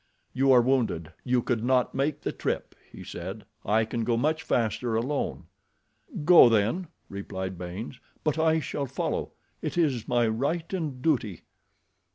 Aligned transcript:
"You 0.33 0.51
are 0.51 0.61
wounded. 0.63 1.11
You 1.23 1.43
could 1.43 1.63
not 1.63 1.93
make 1.93 2.21
the 2.21 2.31
trip," 2.31 2.73
he 2.91 3.03
said. 3.03 3.45
"I 3.63 3.85
can 3.85 4.03
go 4.03 4.17
much 4.17 4.41
faster 4.41 4.95
alone." 4.95 5.43
"Go, 6.25 6.49
then," 6.49 6.87
replied 7.07 7.55
Baynes; 7.55 7.99
"but 8.23 8.39
I 8.39 8.59
shall 8.61 8.87
follow. 8.87 9.33
It 9.61 9.77
is 9.77 10.07
my 10.07 10.27
right 10.27 10.73
and 10.73 11.03
duty." 11.03 11.43